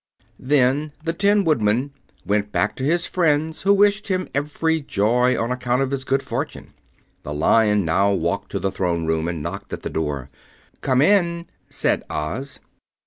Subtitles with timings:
[0.39, 1.91] Then the Tin Woodman
[2.25, 6.23] went back to his friends, who wished him every joy on account of his good
[6.23, 6.73] fortune.
[7.21, 10.31] The Lion now walked to the Throne Room and knocked at the door.
[10.81, 12.59] "Come in," said Oz.